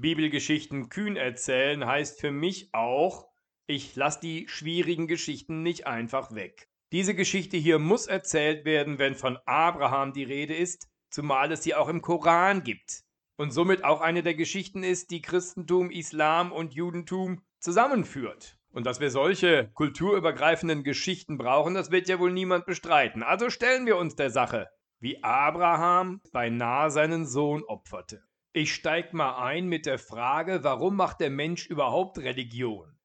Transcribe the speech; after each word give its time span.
Bibelgeschichten 0.00 0.88
kühn 0.88 1.16
erzählen 1.16 1.84
heißt 1.86 2.20
für 2.20 2.30
mich 2.30 2.70
auch, 2.72 3.28
ich 3.66 3.94
lasse 3.96 4.20
die 4.20 4.48
schwierigen 4.48 5.06
Geschichten 5.06 5.62
nicht 5.62 5.86
einfach 5.86 6.34
weg. 6.34 6.68
Diese 6.92 7.14
Geschichte 7.14 7.56
hier 7.56 7.78
muss 7.78 8.06
erzählt 8.06 8.64
werden, 8.64 8.98
wenn 8.98 9.14
von 9.14 9.38
Abraham 9.46 10.12
die 10.12 10.24
Rede 10.24 10.56
ist, 10.56 10.88
zumal 11.10 11.52
es 11.52 11.62
sie 11.62 11.74
auch 11.74 11.88
im 11.88 12.02
Koran 12.02 12.64
gibt 12.64 13.04
und 13.36 13.52
somit 13.52 13.84
auch 13.84 14.00
eine 14.00 14.22
der 14.22 14.34
Geschichten 14.34 14.82
ist, 14.82 15.10
die 15.10 15.22
Christentum, 15.22 15.90
Islam 15.90 16.50
und 16.50 16.74
Judentum 16.74 17.42
zusammenführt. 17.60 18.58
Und 18.72 18.86
dass 18.86 19.00
wir 19.00 19.10
solche 19.10 19.70
kulturübergreifenden 19.74 20.84
Geschichten 20.84 21.38
brauchen, 21.38 21.74
das 21.74 21.90
wird 21.90 22.08
ja 22.08 22.18
wohl 22.18 22.32
niemand 22.32 22.66
bestreiten. 22.66 23.22
Also 23.22 23.50
stellen 23.50 23.86
wir 23.86 23.96
uns 23.96 24.14
der 24.14 24.30
Sache, 24.30 24.68
wie 24.98 25.22
Abraham 25.22 26.20
beinahe 26.32 26.90
seinen 26.90 27.26
Sohn 27.26 27.62
opferte. 27.64 28.22
Ich 28.52 28.74
steig 28.74 29.12
mal 29.12 29.36
ein 29.44 29.68
mit 29.68 29.86
der 29.86 30.00
Frage, 30.00 30.64
warum 30.64 30.96
macht 30.96 31.20
der 31.20 31.30
Mensch 31.30 31.66
überhaupt 31.66 32.18
Religion? 32.18 32.98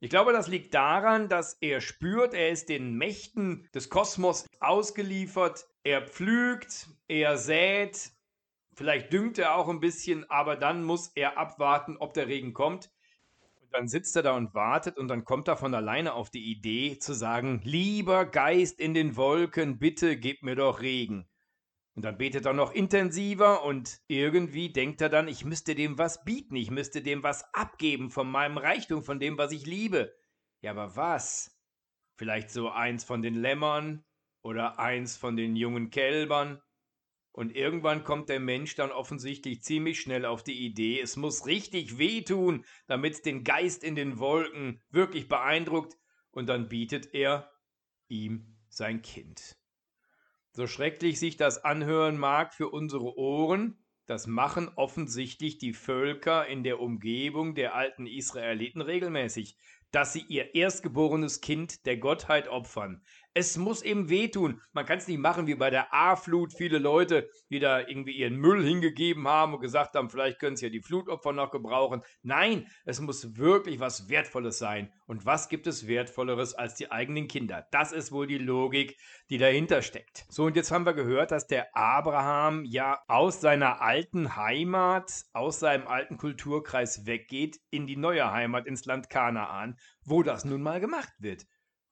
Ich 0.00 0.10
glaube, 0.10 0.34
das 0.34 0.48
liegt 0.48 0.74
daran, 0.74 1.30
dass 1.30 1.54
er 1.62 1.80
spürt, 1.80 2.34
er 2.34 2.50
ist 2.50 2.68
den 2.68 2.92
Mächten 2.92 3.66
des 3.74 3.88
Kosmos 3.88 4.46
ausgeliefert, 4.60 5.64
er 5.82 6.06
pflügt, 6.06 6.88
er 7.08 7.38
sät, 7.38 8.10
vielleicht 8.74 9.14
düngt 9.14 9.38
er 9.38 9.54
auch 9.54 9.70
ein 9.70 9.80
bisschen, 9.80 10.28
aber 10.28 10.56
dann 10.56 10.84
muss 10.84 11.10
er 11.14 11.38
abwarten, 11.38 11.96
ob 11.96 12.12
der 12.12 12.26
Regen 12.26 12.52
kommt. 12.52 12.90
Und 13.62 13.72
dann 13.72 13.88
sitzt 13.88 14.14
er 14.14 14.24
da 14.24 14.36
und 14.36 14.52
wartet 14.52 14.98
und 14.98 15.08
dann 15.08 15.24
kommt 15.24 15.48
er 15.48 15.56
von 15.56 15.74
alleine 15.74 16.12
auf 16.12 16.28
die 16.28 16.52
Idee 16.52 16.98
zu 16.98 17.14
sagen, 17.14 17.62
lieber 17.64 18.26
Geist 18.26 18.78
in 18.78 18.92
den 18.92 19.16
Wolken, 19.16 19.78
bitte 19.78 20.18
gib 20.18 20.42
mir 20.42 20.54
doch 20.54 20.82
Regen. 20.82 21.26
Und 21.96 22.04
dann 22.04 22.18
betet 22.18 22.44
er 22.44 22.52
noch 22.52 22.72
intensiver 22.72 23.64
und 23.64 24.00
irgendwie 24.06 24.70
denkt 24.70 25.00
er 25.00 25.08
dann, 25.08 25.28
ich 25.28 25.46
müsste 25.46 25.74
dem 25.74 25.96
was 25.96 26.24
bieten, 26.24 26.54
ich 26.54 26.70
müsste 26.70 27.00
dem 27.00 27.22
was 27.22 27.42
abgeben 27.54 28.10
von 28.10 28.30
meinem 28.30 28.58
Reichtum, 28.58 29.02
von 29.02 29.18
dem, 29.18 29.38
was 29.38 29.50
ich 29.50 29.64
liebe. 29.64 30.14
Ja, 30.60 30.72
aber 30.72 30.94
was? 30.94 31.58
Vielleicht 32.16 32.50
so 32.50 32.68
eins 32.68 33.02
von 33.02 33.22
den 33.22 33.34
Lämmern 33.34 34.04
oder 34.42 34.78
eins 34.78 35.16
von 35.16 35.36
den 35.36 35.56
jungen 35.56 35.88
Kälbern? 35.88 36.60
Und 37.32 37.56
irgendwann 37.56 38.04
kommt 38.04 38.28
der 38.28 38.40
Mensch 38.40 38.74
dann 38.74 38.90
offensichtlich 38.90 39.62
ziemlich 39.62 39.98
schnell 39.98 40.26
auf 40.26 40.42
die 40.42 40.66
Idee, 40.66 41.00
es 41.00 41.16
muss 41.16 41.46
richtig 41.46 41.96
wehtun, 41.96 42.66
damit 42.86 43.14
es 43.14 43.22
den 43.22 43.42
Geist 43.42 43.82
in 43.82 43.94
den 43.94 44.18
Wolken 44.18 44.82
wirklich 44.90 45.28
beeindruckt, 45.28 45.96
und 46.30 46.50
dann 46.50 46.68
bietet 46.68 47.14
er 47.14 47.50
ihm 48.08 48.58
sein 48.68 49.00
Kind. 49.00 49.56
So 50.56 50.66
schrecklich 50.66 51.18
sich 51.20 51.36
das 51.36 51.62
anhören 51.64 52.16
mag 52.16 52.54
für 52.54 52.70
unsere 52.70 53.18
Ohren, 53.18 53.76
das 54.06 54.26
machen 54.26 54.70
offensichtlich 54.74 55.58
die 55.58 55.74
Völker 55.74 56.46
in 56.46 56.64
der 56.64 56.80
Umgebung 56.80 57.54
der 57.54 57.74
alten 57.74 58.06
Israeliten 58.06 58.80
regelmäßig, 58.80 59.58
dass 59.90 60.14
sie 60.14 60.24
ihr 60.28 60.54
erstgeborenes 60.54 61.42
Kind 61.42 61.84
der 61.84 61.98
Gottheit 61.98 62.48
opfern. 62.48 63.02
Es 63.38 63.58
muss 63.58 63.82
eben 63.82 64.08
wehtun. 64.08 64.62
Man 64.72 64.86
kann 64.86 64.96
es 64.96 65.08
nicht 65.08 65.18
machen 65.18 65.46
wie 65.46 65.56
bei 65.56 65.68
der 65.68 65.92
A-Flut. 65.92 66.54
Viele 66.54 66.78
Leute, 66.78 67.28
die 67.50 67.58
da 67.58 67.80
irgendwie 67.80 68.12
ihren 68.12 68.36
Müll 68.36 68.64
hingegeben 68.64 69.28
haben 69.28 69.52
und 69.52 69.60
gesagt 69.60 69.94
haben, 69.94 70.08
vielleicht 70.08 70.38
können 70.38 70.56
sie 70.56 70.64
ja 70.64 70.70
die 70.70 70.80
Flutopfer 70.80 71.34
noch 71.34 71.50
gebrauchen. 71.50 72.00
Nein, 72.22 72.66
es 72.86 72.98
muss 72.98 73.36
wirklich 73.36 73.78
was 73.78 74.08
Wertvolles 74.08 74.56
sein. 74.56 74.90
Und 75.06 75.26
was 75.26 75.50
gibt 75.50 75.66
es 75.66 75.86
Wertvolleres 75.86 76.54
als 76.54 76.76
die 76.76 76.90
eigenen 76.90 77.28
Kinder? 77.28 77.66
Das 77.72 77.92
ist 77.92 78.10
wohl 78.10 78.26
die 78.26 78.38
Logik, 78.38 78.96
die 79.28 79.36
dahinter 79.36 79.82
steckt. 79.82 80.24
So, 80.30 80.44
und 80.44 80.56
jetzt 80.56 80.70
haben 80.70 80.86
wir 80.86 80.94
gehört, 80.94 81.30
dass 81.30 81.46
der 81.46 81.76
Abraham 81.76 82.64
ja 82.64 83.02
aus 83.06 83.42
seiner 83.42 83.82
alten 83.82 84.36
Heimat, 84.36 85.12
aus 85.34 85.60
seinem 85.60 85.86
alten 85.88 86.16
Kulturkreis 86.16 87.04
weggeht 87.04 87.60
in 87.68 87.86
die 87.86 87.96
neue 87.96 88.32
Heimat, 88.32 88.66
ins 88.66 88.86
Land 88.86 89.10
Kanaan, 89.10 89.76
wo 90.06 90.22
das 90.22 90.46
nun 90.46 90.62
mal 90.62 90.80
gemacht 90.80 91.12
wird 91.18 91.44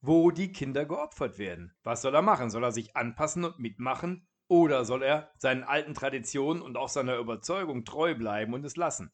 wo 0.06 0.30
die 0.30 0.52
Kinder 0.52 0.84
geopfert 0.84 1.38
werden. 1.38 1.72
Was 1.82 2.02
soll 2.02 2.14
er 2.14 2.22
machen? 2.22 2.50
Soll 2.50 2.64
er 2.64 2.72
sich 2.72 2.94
anpassen 2.96 3.44
und 3.44 3.58
mitmachen? 3.58 4.26
Oder 4.48 4.84
soll 4.84 5.02
er 5.02 5.30
seinen 5.38 5.64
alten 5.64 5.94
Traditionen 5.94 6.62
und 6.62 6.76
auch 6.76 6.88
seiner 6.90 7.16
Überzeugung 7.16 7.84
treu 7.84 8.14
bleiben 8.14 8.52
und 8.52 8.64
es 8.64 8.76
lassen? 8.76 9.12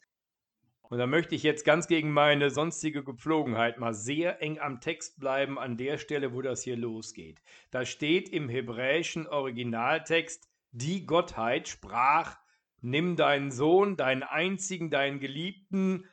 Und 0.82 0.98
da 0.98 1.06
möchte 1.06 1.37
ich 1.37 1.44
jetzt 1.44 1.64
ganz 1.64 1.87
gegen 1.87 2.10
meine 2.10 2.50
sonstige 2.50 3.04
Gepflogenheit 3.04 3.78
mal 3.78 3.94
sehr 3.94 4.42
eng 4.42 4.59
am 4.59 4.81
Text 4.81 5.20
bleiben, 5.20 5.56
an 5.56 5.76
der 5.76 5.98
Stelle, 5.98 6.34
wo 6.34 6.42
das 6.42 6.64
hier 6.64 6.76
losgeht. 6.76 7.41
Da 7.70 7.84
steht 7.84 8.28
im 8.28 8.48
hebräischen 8.48 9.28
Originaltext, 9.28 10.50
die 10.72 11.06
Gottheit 11.06 11.69
sprach, 11.69 12.37
nimm 12.81 13.14
deinen 13.14 13.53
Sohn, 13.53 13.97
deinen 13.97 14.25
einzigen, 14.25 14.91
deinen 14.91 15.20
Geliebten, 15.20 16.09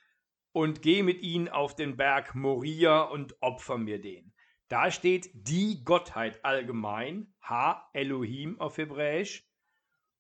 und 0.52 0.82
geh 0.82 1.04
mit 1.04 1.22
ihm 1.22 1.48
auf 1.48 1.76
den 1.76 1.98
Berg 1.98 2.34
Moria 2.34 3.02
und 3.02 3.36
opfer 3.42 3.78
mir 3.78 4.02
den. 4.02 4.34
Da 4.70 4.92
steht 4.92 5.30
die 5.34 5.84
Gottheit 5.84 6.44
allgemein, 6.44 7.34
Ha 7.42 7.90
Elohim 7.94 8.60
auf 8.60 8.78
Hebräisch, 8.78 9.48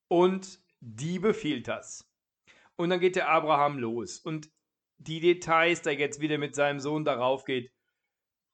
und 0.07 0.59
die 0.79 1.19
befiehlt 1.19 1.67
das. 1.67 2.09
Und 2.75 2.89
dann 2.89 2.99
geht 2.99 3.15
der 3.15 3.29
Abraham 3.29 3.77
los. 3.77 4.19
Und 4.19 4.49
die 4.97 5.19
Details, 5.19 5.81
da 5.81 5.91
jetzt 5.91 6.21
wieder 6.21 6.37
mit 6.37 6.55
seinem 6.55 6.79
Sohn 6.79 7.03
darauf 7.03 7.43
geht, 7.43 7.71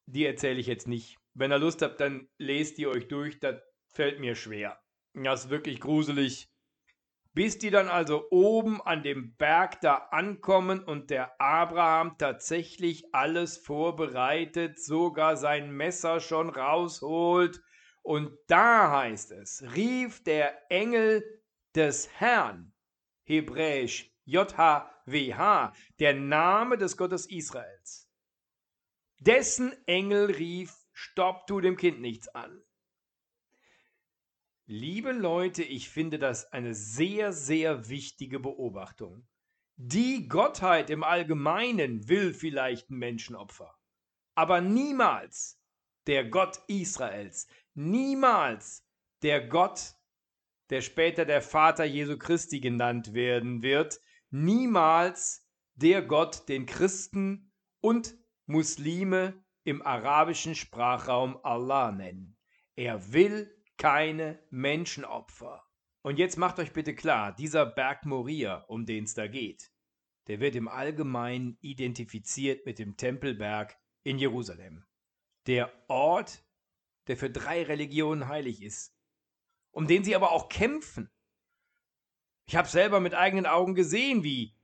die 0.05 0.25
erzähle 0.25 0.59
ich 0.59 0.67
jetzt 0.67 0.87
nicht. 0.87 1.17
Wenn 1.33 1.51
ihr 1.51 1.59
Lust 1.59 1.81
habt, 1.81 1.99
dann 1.99 2.27
lest 2.37 2.77
die 2.77 2.87
euch 2.87 3.07
durch, 3.07 3.39
das 3.39 3.61
fällt 3.91 4.19
mir 4.19 4.35
schwer. 4.35 4.81
Das 5.13 5.45
ist 5.45 5.49
wirklich 5.49 5.79
gruselig. 5.79 6.49
Bis 7.33 7.57
die 7.57 7.71
dann 7.71 7.87
also 7.87 8.27
oben 8.29 8.79
an 8.81 9.01
dem 9.01 9.35
Berg 9.35 9.81
da 9.81 9.95
ankommen 10.11 10.83
und 10.83 11.09
der 11.09 11.41
Abraham 11.41 12.15
tatsächlich 12.19 13.13
alles 13.13 13.57
vorbereitet, 13.57 14.79
sogar 14.79 15.35
sein 15.35 15.71
Messer 15.71 16.19
schon 16.19 16.49
rausholt. 16.49 17.59
Und 18.03 18.37
da 18.47 18.91
heißt 18.91 19.31
es, 19.31 19.63
rief 19.75 20.23
der 20.23 20.71
Engel 20.71 21.23
des 21.75 22.07
Herrn, 22.19 22.71
hebräisch 23.23 24.11
JHWH, 24.25 25.73
der 25.99 26.13
Name 26.13 26.77
des 26.77 26.97
Gottes 26.97 27.25
Israels. 27.25 28.07
Dessen 29.17 29.73
Engel 29.87 30.25
rief, 30.25 30.75
stopp, 30.91 31.47
tu 31.47 31.61
dem 31.61 31.77
Kind 31.77 31.99
nichts 31.99 32.27
an. 32.27 32.61
Liebe 34.65 35.11
Leute, 35.11 35.61
ich 35.61 35.89
finde 35.89 36.19
das 36.19 36.53
eine 36.53 36.73
sehr, 36.73 37.33
sehr 37.33 37.89
wichtige 37.89 38.39
Beobachtung. 38.39 39.27
Die 39.75 40.29
Gottheit 40.29 40.89
im 40.89 41.03
Allgemeinen 41.03 42.07
will 42.07 42.33
vielleicht 42.33 42.89
ein 42.89 42.97
Menschenopfer, 42.97 43.75
aber 44.35 44.61
niemals 44.61 45.61
der 46.07 46.29
Gott 46.29 46.61
Israels, 46.67 47.47
niemals 47.73 48.87
der 49.21 49.45
Gott, 49.45 49.95
der 50.69 50.79
später 50.79 51.25
der 51.25 51.41
Vater 51.41 51.83
Jesu 51.83 52.17
Christi 52.17 52.61
genannt 52.61 53.13
werden 53.13 53.63
wird, 53.63 53.99
niemals 54.29 55.45
der 55.75 56.03
Gott, 56.03 56.47
den 56.47 56.65
Christen 56.65 57.51
und 57.81 58.15
Muslime 58.45 59.43
im 59.65 59.81
arabischen 59.81 60.55
Sprachraum 60.55 61.37
Allah 61.43 61.91
nennen. 61.91 62.37
Er 62.75 63.11
will 63.11 63.53
keine 63.83 64.39
Menschenopfer. 64.49 65.61
Und 66.03 66.17
jetzt 66.17 66.37
macht 66.37 66.57
euch 66.57 66.71
bitte 66.71 66.95
klar, 66.95 67.35
dieser 67.35 67.65
Berg 67.65 68.05
Moria, 68.05 68.63
um 68.69 68.85
den 68.85 69.03
es 69.03 69.13
da 69.13 69.27
geht, 69.27 69.73
der 70.27 70.39
wird 70.39 70.55
im 70.55 70.69
Allgemeinen 70.69 71.57
identifiziert 71.59 72.65
mit 72.65 72.79
dem 72.79 72.95
Tempelberg 72.95 73.77
in 74.03 74.17
Jerusalem. 74.17 74.85
Der 75.47 75.69
Ort, 75.89 76.45
der 77.07 77.17
für 77.17 77.29
drei 77.29 77.63
Religionen 77.63 78.29
heilig 78.29 78.61
ist, 78.61 78.95
um 79.71 79.85
den 79.85 80.05
sie 80.05 80.15
aber 80.15 80.31
auch 80.31 80.47
kämpfen. 80.47 81.11
Ich 82.47 82.55
habe 82.55 82.69
selber 82.69 83.01
mit 83.01 83.15
eigenen 83.15 83.45
Augen 83.45 83.75
gesehen, 83.75 84.23
wie 84.23 84.55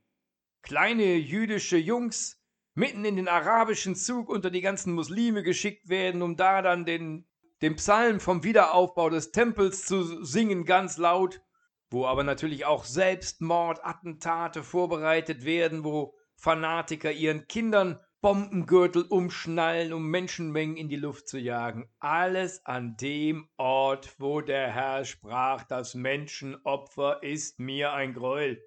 kleine 0.62 1.16
jüdische 1.16 1.76
Jungs 1.76 2.42
mitten 2.72 3.04
in 3.04 3.16
den 3.16 3.28
arabischen 3.28 3.96
Zug 3.96 4.30
unter 4.30 4.50
die 4.50 4.62
ganzen 4.62 4.94
Muslime 4.94 5.42
geschickt 5.42 5.90
werden, 5.90 6.22
um 6.22 6.36
da 6.38 6.62
dann 6.62 6.86
den 6.86 7.29
den 7.62 7.76
Psalm 7.76 8.20
vom 8.20 8.42
Wiederaufbau 8.42 9.10
des 9.10 9.32
Tempels 9.32 9.84
zu 9.84 10.24
singen, 10.24 10.64
ganz 10.64 10.96
laut, 10.96 11.42
wo 11.90 12.06
aber 12.06 12.24
natürlich 12.24 12.64
auch 12.64 12.84
Selbstmordattentate 12.84 14.62
vorbereitet 14.62 15.44
werden, 15.44 15.84
wo 15.84 16.14
Fanatiker 16.36 17.12
ihren 17.12 17.46
Kindern 17.48 18.00
Bombengürtel 18.22 19.02
umschnallen, 19.02 19.94
um 19.94 20.06
Menschenmengen 20.08 20.76
in 20.76 20.88
die 20.88 20.96
Luft 20.96 21.26
zu 21.26 21.38
jagen. 21.38 21.90
Alles 22.00 22.64
an 22.66 22.96
dem 22.98 23.48
Ort, 23.56 24.14
wo 24.18 24.42
der 24.42 24.70
Herr 24.70 25.06
sprach, 25.06 25.64
das 25.64 25.94
Menschenopfer 25.94 27.22
ist 27.22 27.58
mir 27.58 27.92
ein 27.92 28.12
Gräuel. 28.12 28.62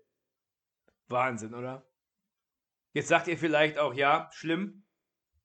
Wahnsinn, 1.08 1.54
oder? 1.54 1.88
Jetzt 2.94 3.10
sagt 3.10 3.28
ihr 3.28 3.38
vielleicht 3.38 3.78
auch, 3.78 3.94
ja, 3.94 4.30
schlimm, 4.34 4.86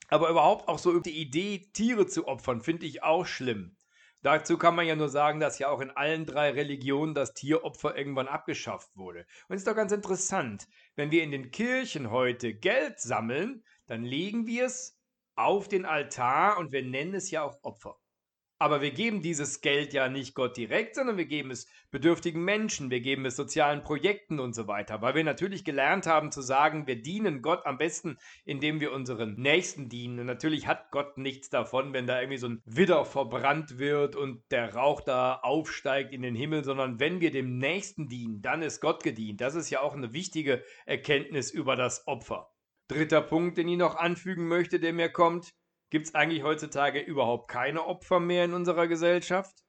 aber 0.09 0.31
überhaupt 0.31 0.69
auch 0.69 0.79
so 0.79 0.99
die 1.01 1.21
Idee, 1.21 1.71
Tiere 1.73 2.07
zu 2.07 2.27
opfern, 2.27 2.61
finde 2.61 2.87
ich 2.87 3.03
auch 3.03 3.27
schlimm. 3.27 3.77
Dazu 4.23 4.59
kann 4.59 4.75
man 4.75 4.87
ja 4.87 4.97
nur 4.97 5.09
sagen, 5.09 5.39
dass 5.39 5.61
ja 5.61 5.69
auch 5.69 5.81
in 5.81 5.91
allen 5.91 6.27
drei 6.27 6.51
Religionen 6.51 7.15
das 7.15 7.35
Tieropfer 7.35 7.97
irgendwann 7.97 8.27
abgeschafft 8.27 8.97
wurde. 8.97 9.21
Und 9.49 9.55
es 9.55 9.61
ist 9.61 9.69
doch 9.69 9.77
ganz 9.77 9.93
interessant, 9.93 10.67
wenn 10.97 11.13
wir 11.13 11.23
in 11.23 11.31
den 11.31 11.53
Kirchen 11.53 12.11
heute 12.11 12.53
Geld 12.53 12.99
sammeln, 12.99 13.63
dann 13.87 14.03
legen 14.03 14.47
wir 14.47 14.67
es 14.67 14.99
auf 15.37 15.69
den 15.69 15.85
Altar 15.85 16.59
und 16.59 16.73
wir 16.73 16.83
nennen 16.83 17.15
es 17.15 17.31
ja 17.31 17.43
auch 17.45 17.63
Opfer. 17.63 17.97
Aber 18.61 18.81
wir 18.81 18.91
geben 18.91 19.23
dieses 19.23 19.61
Geld 19.61 19.93
ja 19.93 20.09
nicht 20.09 20.35
Gott 20.35 20.57
direkt, 20.57 20.97
sondern 20.97 21.17
wir 21.17 21.27
geben 21.27 21.53
es 21.53 21.69
bedürftigen 21.93 22.45
Menschen, 22.45 22.91
wir 22.91 23.01
geben 23.01 23.25
es 23.25 23.37
sozialen 23.37 23.83
Projekten 23.83 24.41
und 24.41 24.53
so 24.53 24.67
weiter, 24.67 25.01
weil 25.01 25.15
wir 25.15 25.23
natürlich 25.23 25.65
gelernt 25.65 26.07
haben 26.07 26.33
zu 26.33 26.43
sagen, 26.43 26.89
wir 26.89 27.01
dienen 27.01 27.41
Gott 27.41 27.65
am 27.67 27.79
besten, 27.79 28.19
indem 28.45 28.81
wir 28.81 28.93
unseren 28.93 29.35
Nächsten 29.35 29.89
dienen. 29.89 30.19
Und 30.19 30.27
natürlich 30.27 30.67
hat 30.67 30.91
Gott 30.91 31.19
nichts 31.19 31.51
davon, 31.51 31.93
wenn 31.93 32.09
da 32.09 32.21
irgendwie 32.21 32.39
so 32.39 32.49
ein 32.49 32.63
Widder 32.65 33.05
verbrannt 33.05 33.79
wird 33.79 34.17
und 34.17 34.43
der 34.51 34.75
Rauch 34.75 35.03
da 35.03 35.37
aufsteigt 35.37 36.13
in 36.13 36.23
den 36.23 36.35
Himmel, 36.35 36.65
sondern 36.65 36.99
wenn 36.99 37.21
wir 37.21 37.31
dem 37.31 37.59
Nächsten 37.59 38.09
dienen, 38.09 38.43
dann 38.43 38.63
ist 38.63 38.81
Gott 38.81 39.05
gedient. 39.05 39.41
Das 39.41 39.55
ist 39.55 39.71
ja 39.71 39.83
auch 39.83 39.95
eine 39.95 40.13
wichtige 40.13 40.65
Erkenntnis 40.85 41.53
über 41.53 41.77
das 41.77 42.09
Opfer. 42.09 42.51
Dritter 42.89 43.21
Punkt, 43.21 43.57
den 43.57 43.69
ich 43.69 43.77
noch 43.77 43.95
anfügen 43.97 44.49
möchte, 44.49 44.81
der 44.81 44.93
mir 44.93 45.11
kommt. 45.11 45.55
Gibt 45.91 46.07
es 46.07 46.15
eigentlich 46.15 46.43
heutzutage 46.43 47.01
überhaupt 47.01 47.49
keine 47.49 47.87
Opfer 47.87 48.21
mehr 48.21 48.45
in 48.45 48.53
unserer 48.53 48.89
Gesellschaft? 48.89 49.65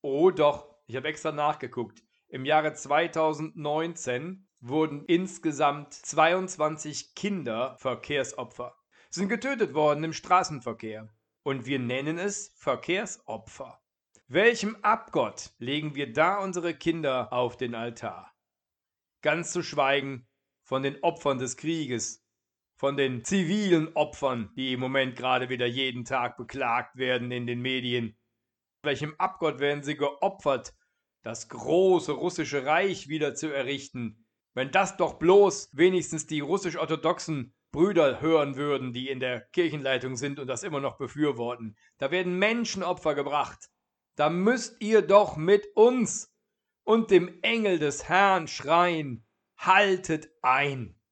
Oh 0.00 0.30
doch, 0.30 0.74
ich 0.86 0.96
habe 0.96 1.08
extra 1.08 1.30
nachgeguckt. 1.30 2.02
Im 2.28 2.44
Jahre 2.44 2.74
2019 2.74 4.48
wurden 4.60 5.04
insgesamt 5.06 5.94
22 5.94 7.14
Kinder 7.14 7.76
Verkehrsopfer. 7.78 8.76
Sind 9.10 9.28
getötet 9.28 9.74
worden 9.74 10.04
im 10.04 10.12
Straßenverkehr. 10.12 11.08
Und 11.42 11.66
wir 11.66 11.78
nennen 11.78 12.18
es 12.18 12.52
Verkehrsopfer. 12.56 13.80
Welchem 14.26 14.76
Abgott 14.82 15.50
legen 15.58 15.94
wir 15.94 16.12
da 16.12 16.38
unsere 16.38 16.74
Kinder 16.74 17.32
auf 17.32 17.56
den 17.56 17.74
Altar? 17.74 18.32
Ganz 19.22 19.52
zu 19.52 19.62
schweigen 19.62 20.28
von 20.62 20.82
den 20.82 21.02
Opfern 21.02 21.38
des 21.38 21.56
Krieges, 21.56 22.19
von 22.80 22.96
den 22.96 23.22
zivilen 23.24 23.94
Opfern, 23.94 24.54
die 24.56 24.72
im 24.72 24.80
Moment 24.80 25.14
gerade 25.14 25.50
wieder 25.50 25.66
jeden 25.66 26.06
Tag 26.06 26.38
beklagt 26.38 26.96
werden 26.96 27.30
in 27.30 27.46
den 27.46 27.60
Medien. 27.60 28.16
Welchem 28.82 29.14
Abgott 29.18 29.60
werden 29.60 29.82
sie 29.82 29.98
geopfert, 29.98 30.72
das 31.22 31.50
große 31.50 32.12
russische 32.12 32.64
Reich 32.64 33.08
wieder 33.08 33.34
zu 33.34 33.52
errichten? 33.52 34.24
Wenn 34.54 34.70
das 34.70 34.96
doch 34.96 35.18
bloß 35.18 35.68
wenigstens 35.74 36.26
die 36.26 36.40
russisch-orthodoxen 36.40 37.54
Brüder 37.70 38.22
hören 38.22 38.56
würden, 38.56 38.94
die 38.94 39.10
in 39.10 39.20
der 39.20 39.42
Kirchenleitung 39.52 40.16
sind 40.16 40.38
und 40.38 40.46
das 40.46 40.62
immer 40.62 40.80
noch 40.80 40.96
befürworten. 40.96 41.76
Da 41.98 42.10
werden 42.10 42.38
Menschenopfer 42.38 43.14
gebracht. 43.14 43.68
Da 44.16 44.30
müsst 44.30 44.80
ihr 44.80 45.02
doch 45.02 45.36
mit 45.36 45.66
uns 45.74 46.34
und 46.84 47.10
dem 47.10 47.42
Engel 47.42 47.78
des 47.78 48.08
Herrn 48.08 48.48
schreien, 48.48 49.26
haltet 49.58 50.30
ein. 50.40 50.99